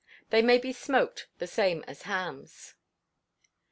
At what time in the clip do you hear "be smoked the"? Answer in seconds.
0.57-1.45